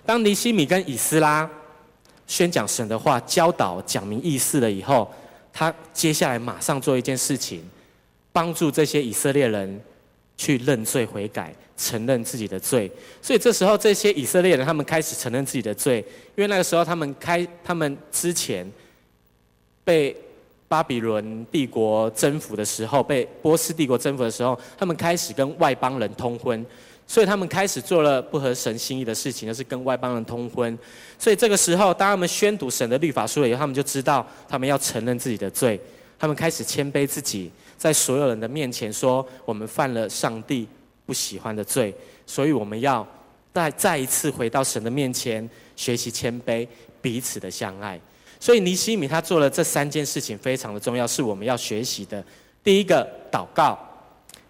[0.06, 1.50] 当尼西米跟以斯拉
[2.26, 5.12] 宣讲神的话，教导讲明意思了以后，
[5.52, 7.62] 他接下来马上做一件事情，
[8.32, 9.82] 帮助这些以色列人。
[10.38, 12.90] 去认罪悔改，承认自己的罪。
[13.22, 15.98] 所以这时候，这些以色列人他们开始承认自己的罪，
[16.36, 18.72] 因为那个时候他们开，他们之前
[19.84, 20.16] 被
[20.68, 26.64] 巴比伦帝国征服的时候，被波斯帝国征服的时候，他们开始跟外邦人通婚，
[27.08, 30.78] 所以他们开始做了不合神心意的事情，就是跟外邦人通婚。
[31.18, 35.80] 所以这个时候，当他们宣读神的律法书了以后，他们就知道他们要承认自己的罪，
[36.20, 37.52] 他们开始谦卑自己。
[37.78, 40.68] 在所有人的面前说，我们犯了上帝
[41.06, 41.94] 不喜欢的罪，
[42.26, 43.08] 所以我们要
[43.54, 46.68] 再再一次回到神的面前，学习谦卑，
[47.02, 48.00] 彼此的相爱。
[48.40, 52.24] 所以尼西米他做了这三件事情，非常的重要，是我们要学习的。
[52.64, 53.78] 第一个祷告，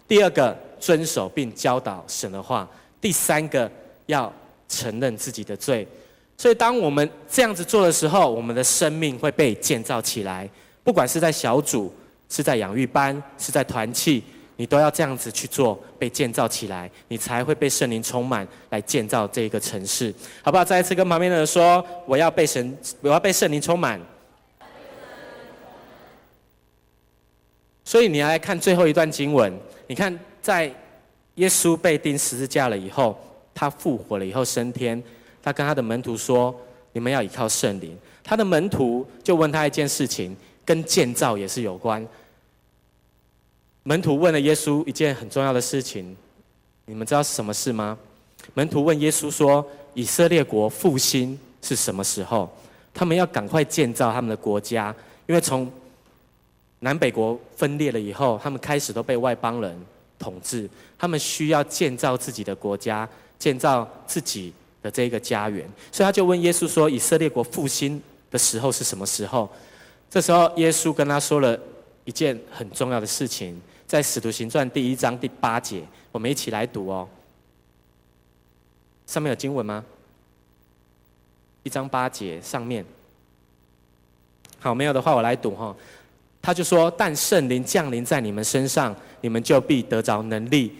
[0.06, 2.68] 第二个遵守并教导神的话，
[3.00, 3.70] 第三个
[4.06, 4.32] 要
[4.68, 5.86] 承认自己的罪。
[6.36, 10.48] 所以当我们这样子做的时候，我们的生命会被建造起来，
[10.82, 11.92] 不管是在小组。
[12.28, 14.22] 是在养育班，是在团契，
[14.56, 20.12] 你都要这样子去做，被建造起来，你才会被圣灵充满，来建造这个城市，
[20.42, 20.64] 好不好？
[20.64, 24.00] 再一次跟旁边的人说，我要被神，我要被圣灵充满。
[27.84, 29.50] 所以你要来看最后一段经文，
[29.86, 30.70] 你看在
[31.36, 33.18] 耶稣被钉十字架了以后，
[33.54, 35.02] 他复活了以后升天，
[35.42, 36.54] 他跟他的门徒说，
[36.92, 37.96] 你们要依靠圣灵。
[38.22, 40.36] 他的门徒就问他一件事情。
[40.68, 42.06] 跟建造也是有关。
[43.84, 46.14] 门徒问了耶稣一件很重要的事情，
[46.84, 47.96] 你们知道是什么事吗？
[48.52, 52.50] 门徒问耶稣说：“以色列国复兴是什么时候？
[52.92, 54.94] 他们要赶快建造他们的国家，
[55.26, 55.72] 因为从
[56.80, 59.74] 南北国分裂了以后，他们开始都被外邦人
[60.18, 63.08] 统治，他们需要建造自己的国家，
[63.38, 64.52] 建造自己
[64.82, 65.66] 的这个家园。
[65.90, 69.48] 所以他就问耶稣说：以色列国复兴的时候是什么时候？”
[70.10, 71.58] 这时候，耶稣跟他说了
[72.04, 77.06] 一件很重要的事情，在《使徒行传》第一章第八节，我们一起来读哦。
[79.06, 79.84] 上面有经文吗？
[81.62, 82.84] 一章八节上面。
[84.58, 85.76] 好，没有的话我来读哈。
[86.40, 90.72] 他就说：“但圣灵降临在你们身上，你们就必得着能力，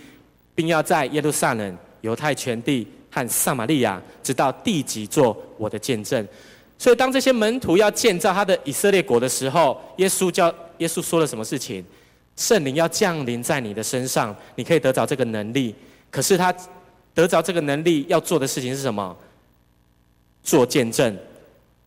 [0.54, 6.26] 并要在耶路撒冷、犹太全地和撒玛利亚，直到地极，做我的见证。”
[6.78, 11.84] 所以，当这些门徒要建造他的以色列国的时候，耶稣叫耶稣说了什么事情？
[12.36, 15.74] 圣灵要降临在你的身上，你可以得着这个能力。
[16.08, 16.54] 可是他
[17.12, 19.16] 得着这个能力要做的事情是什么？
[20.44, 21.18] 做见证、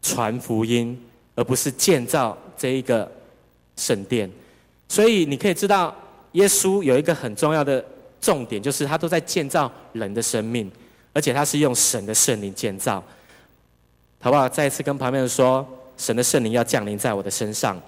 [0.01, 1.01] 传福音，
[1.35, 3.09] 而不是建造这一个
[3.77, 4.29] 圣殿。
[4.89, 5.95] 所以你可以知道，
[6.33, 7.83] 耶稣有一个很重要的
[8.19, 10.69] 重点，就是他都在建造人的生命，
[11.13, 13.01] 而且他是用神的圣灵建造。
[14.23, 14.47] 好不好？
[14.47, 15.67] 再一次跟旁边人说，
[15.97, 17.81] 神的圣灵要降临在我的身上。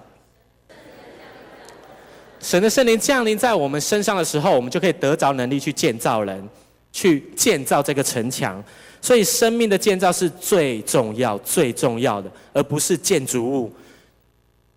[2.40, 6.46] 神的圣灵降临在我们身上的时候，我们就可以得着能力去建造人，
[6.92, 8.62] 去建造这个城墙。
[9.00, 13.72] 所以，生命的建造是最重要、最重要的，而不是建筑物。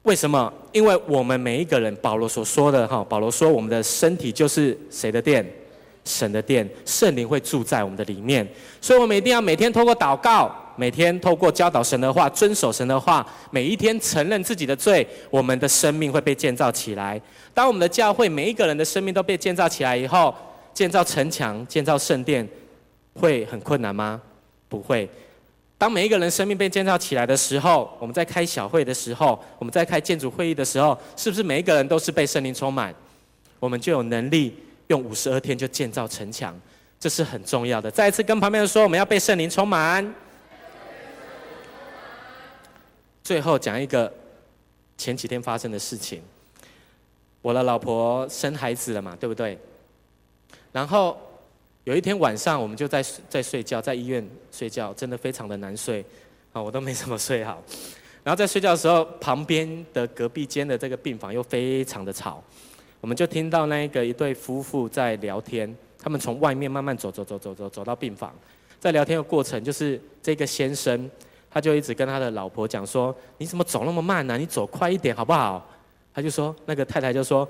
[0.04, 0.54] 为什么？
[0.72, 5.44] 因为我们每一个人，保罗所说的哈，保罗说我们的身体就是谁的殿？
[6.08, 8.48] 神的殿，圣灵会住在我们的里面。
[8.82, 10.50] 所以，我们一定要每天透过祷告。
[10.80, 17.20] 每天透过教导神的话，遵守神的话，每一天承认自己的罪，我们的生命会被建造起来。
[17.52, 20.32] 当我们的教会每一个人的生命都被建造起来以后，
[20.76, 22.48] 建造城墙、建造圣殿，
[23.16, 24.22] 会很困难吗？
[24.70, 25.10] 不会。
[25.80, 32.94] 当每一个人生命被建造起来的时候，我们在开小会的时候，我们在开建筑会议的时候，是不是每一个人都是被圣灵充满？
[33.60, 34.56] 我们就有能力
[34.88, 36.60] 用五十二天就建造城墙，
[37.00, 37.92] 这是很重要的。
[37.92, 40.14] 再一次跟旁边人说，我们要被圣灵充满。
[43.24, 44.12] 最后讲一个
[44.98, 46.22] 前几天发生的事情。
[47.42, 49.58] 我的老婆生孩子了嘛，对不对？
[50.72, 51.18] 然后
[51.84, 56.04] 有一天晚上，我们就在在睡觉，在医院睡觉，真的非常的难睡
[56.52, 57.64] 啊，我都没怎么睡好。
[58.24, 62.44] 然后在睡觉的时候，旁边的隔壁间的这个病房又非常的吵，
[63.08, 68.36] 我们就听到那个一对夫妇在聊天，他们从外面慢慢走走走走走走到病房，
[68.82, 71.10] 在聊天的过程，就是这个先生。
[71.50, 75.66] 他就一直跟他的老婆讲说：“你怎么走那么慢呢、你走快一点好不好？”
[76.14, 77.48] 他就说：“那个太太就说，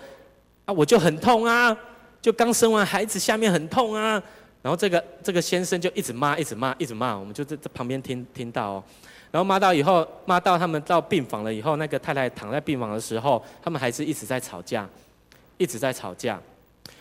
[0.66, 1.76] 啊，我就很痛啊，
[2.22, 4.22] 就刚生完孩子，下面很痛啊。”
[4.62, 7.18] 然后这个这个先生就一直骂，一直骂，一直骂。
[7.18, 8.84] 我们就在这旁边听听到哦。
[9.32, 14.88] 然后骂到以后，骂到他们到病房了以后，那个太太躺在病房的时候，他们还是一直在吵架，
[15.58, 16.40] 一直在吵架。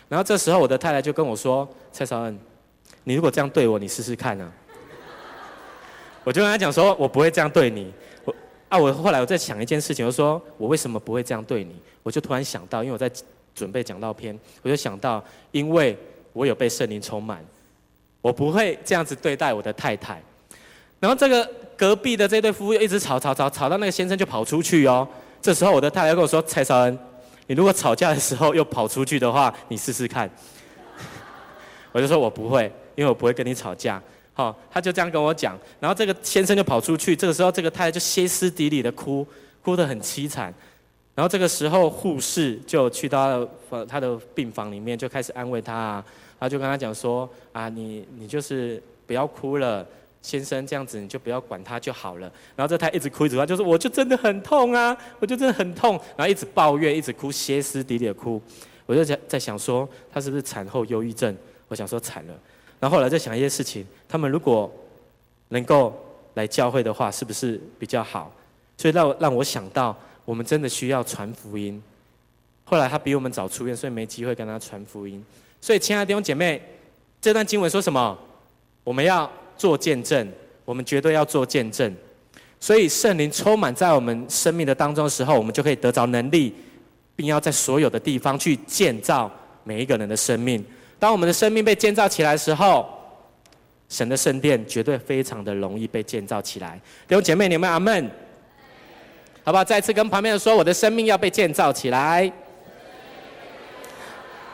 [0.09, 2.39] 然后这时候我的太太就跟我说：“蔡少恩，
[3.03, 4.51] 你如果这样对我，你试试看啊。”
[6.23, 7.93] 我就跟他讲说，我不会这样对你。
[8.25, 8.35] 我
[8.69, 11.75] 啊，我后来我在想一件事情，我说我为什么不会这样对你？
[12.03, 13.09] 我就突然想到，因为我在
[13.55, 15.97] 准备讲道片，我就想到，因为
[16.33, 17.43] 我有被圣灵充满，
[18.21, 20.21] 我不会这样子对待我的太太。
[20.99, 25.07] 然后这个隔壁的这对夫妇一直吵吵吵，吵到那个先生就跑出去哦。
[25.41, 26.99] 这时候我的太太跟我说：“蔡少恩，
[27.47, 30.29] 你如果吵架的时候又跑出去的话，你试试看。
[31.91, 34.01] ”我就说我不会，因为我不会跟你吵架。
[34.33, 39.25] 好，他就这样跟我讲，然后这个先生就跑出去，这个时候这个太太就歇斯底里的哭，
[39.63, 40.53] 哭得很凄惨。
[41.15, 43.43] 然后这个时候护士就去到
[43.89, 46.05] 他的病房里面，就开始安慰他啊，
[46.39, 49.83] 他就跟他讲说啊，你你就是不要哭了，
[50.21, 52.31] 先生这样子你就不要管他就好了。
[52.55, 58.41] 然后这太一直哭一直哭，就说我就真的很痛啊，我就真的很痛，然后一直抱怨，一直哭，歇斯底里的哭。
[58.85, 61.35] 我就在在想说，他是不是产后忧郁症？
[61.67, 62.33] 我想说惨了。
[62.79, 64.71] 然后后来在想一些事情，他们如果
[65.49, 65.93] 能够
[66.35, 68.31] 来教会的话，是不是比较好？
[68.77, 71.81] 所以让让我想到，我们真的需要传福音。
[72.63, 75.23] 后来他比我们早出院，所以没机会跟他传福音。
[75.59, 76.61] 所以亲爱的弟兄姐妹，
[77.19, 78.17] 这段经文说什么？
[78.83, 80.31] 我们要做见证，
[80.63, 81.93] 我们绝对要做见证。
[82.59, 86.53] 所以圣灵充满在我们生命的当中的时候，我们就可以得着能力，
[87.15, 89.31] 并要在所有的地方去建造
[89.63, 90.63] 每一个人的生命。
[90.97, 92.87] 当我们的生命被建造起来的时候，
[93.89, 96.81] 神的圣殿绝对非常的容易被建造起来。
[97.07, 98.09] 弟兄姐妹，你们阿门，
[99.43, 99.63] 好不好？
[99.63, 102.31] 再次跟旁边的说，我的生命要被建造起来，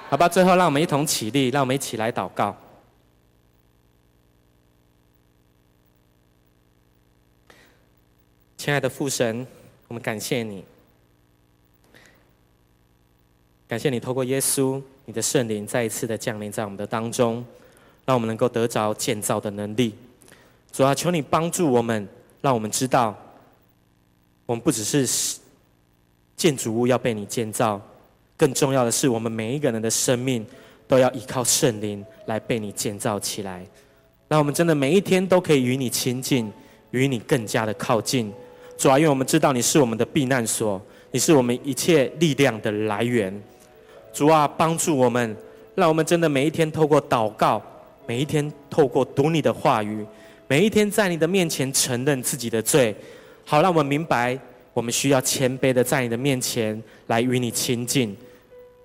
[0.10, 0.28] 好吧？
[0.28, 2.56] 最后，让我们一同起立，让我们一起来祷告。
[8.64, 9.46] 亲爱的父神，
[9.90, 10.64] 我们感谢你，
[13.68, 14.82] 感谢你透过耶稣。
[15.04, 17.46] 你的圣灵再一次的降临在我们的当中，
[18.06, 19.94] 让我们能够得着建造的能力。
[20.72, 22.08] 主啊，求你帮助我们，
[22.40, 23.14] 让我们知道，
[24.46, 25.38] 我们不只是
[26.38, 27.82] 建筑物要被你建造，
[28.38, 30.48] 更重要的是，我们每一个人的生命
[30.88, 33.68] 都要依靠圣灵来被你建造起来。
[34.30, 36.50] 让我们真的每一天都可以与你亲近，
[36.92, 38.34] 与你更加的靠近。
[38.78, 43.42] 主啊，因为我们知道你是我们的避难所，你是我们一切力量的来源。
[44.12, 45.36] 主啊，帮助我们，
[45.76, 47.62] 让我们真的每一天透过祷告，
[48.06, 50.06] 每一天透过读你的话语，
[50.48, 52.96] 每一天在你的面前承认自己的罪，
[53.46, 54.38] 好让我们明白，
[54.74, 58.16] 我们需要谦卑的在你的面前来与你亲近。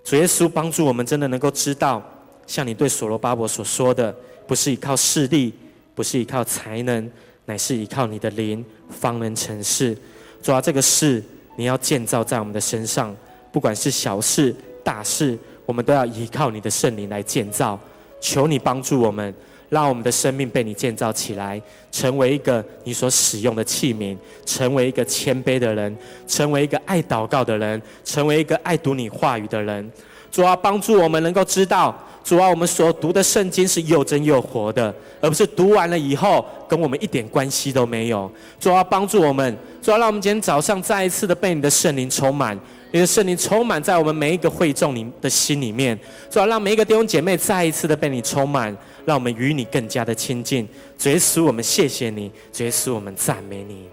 [0.04, 2.02] 主耶稣帮助我们，真的能够知道，
[2.46, 4.14] 像你对所罗巴伯所说的，
[4.46, 5.52] 不是依靠势力，
[5.94, 7.10] 不是依靠才能，
[7.48, 9.96] 乃是依靠你的灵，方能成事。
[10.42, 11.22] 主啊，这个事
[11.56, 13.16] 你要建造在我们的身上，
[13.50, 17.80] 不管是小事大事，我们都要依靠你的圣灵来建造。
[18.20, 19.34] 求你帮助我们，
[19.70, 25.96] 让我们的生命被你建造起来，成为一个你所使用的器皿，成为一个谦卑的人，
[26.26, 29.90] 成为一个爱祷告的人，成为一个爱读你话语的人。
[30.30, 38.30] 主啊，帮助我们能够知道，主啊，我们所读的圣经是又真又活的，而不是读完了以后跟我们一点关系都没有。
[38.60, 42.58] 主啊，帮助我们，主啊，让我们今天早上再一次的被你的圣灵充满。
[42.90, 45.98] 你的圣灵充满在我们每一个会众里的心里面，
[46.30, 48.74] 主要让每一个弟兄姐妹再一次的被你充满，
[49.04, 50.66] 让我们与你更加的亲近。
[50.96, 53.88] 主耶稣，我们谢谢你；主耶稣，我们赞美你。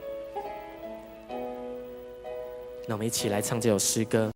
[2.87, 4.31] 那我们一起来唱这首诗歌。